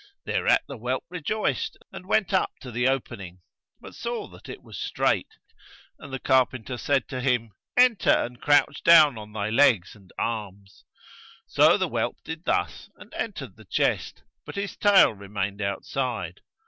Thereat 0.25 0.63
the 0.67 0.77
whelp 0.79 1.05
rejoiced 1.11 1.77
and 1.91 2.07
went 2.07 2.33
up 2.33 2.53
to 2.61 2.71
the 2.71 2.87
opening, 2.87 3.41
but 3.79 3.93
saw 3.93 4.27
that 4.29 4.49
it 4.49 4.63
was 4.63 4.75
strait; 4.75 5.27
and 5.99 6.11
the 6.11 6.17
carpenter 6.17 6.79
said 6.79 7.07
to 7.09 7.21
him, 7.21 7.51
'Enter 7.77 8.09
and 8.23 8.41
crouch 8.41 8.81
down 8.83 9.15
on 9.19 9.31
thy 9.31 9.51
legs 9.51 9.93
and 9.95 10.11
arms!' 10.17 10.85
So 11.45 11.77
the 11.77 11.87
whelp 11.87 12.17
did 12.23 12.45
thus 12.45 12.89
and 12.95 13.13
entered 13.13 13.57
the 13.57 13.65
chest, 13.65 14.23
but 14.43 14.55
his 14.55 14.75
tail 14.75 15.13
remained 15.13 15.61
outside. 15.61 16.41